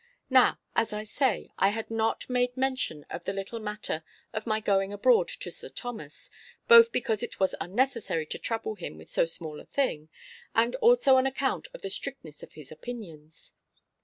Now, 0.31 0.57
as 0.75 0.93
I 0.93 1.03
say, 1.03 1.51
I 1.59 1.69
had 1.69 1.91
not 1.91 2.27
made 2.27 2.57
mention 2.57 3.05
of 3.11 3.25
the 3.25 3.33
little 3.33 3.59
matter 3.59 4.03
of 4.33 4.47
my 4.47 4.59
going 4.59 4.91
abroad 4.91 5.27
to 5.27 5.51
Sir 5.51 5.69
Thomas, 5.69 6.31
both 6.67 6.91
because 6.91 7.21
it 7.21 7.39
was 7.39 7.53
unnecessary 7.61 8.25
to 8.25 8.39
trouble 8.39 8.73
him 8.73 8.97
with 8.97 9.09
so 9.11 9.27
small 9.27 9.59
a 9.59 9.65
thing, 9.67 10.09
and 10.55 10.73
also 10.77 11.17
on 11.17 11.27
account 11.27 11.67
of 11.71 11.83
the 11.83 11.91
strictness 11.91 12.41
of 12.41 12.53
his 12.53 12.71
opinions. 12.71 13.53